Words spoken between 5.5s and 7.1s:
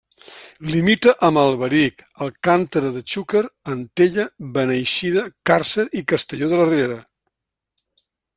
Càrcer i Castelló de la Ribera.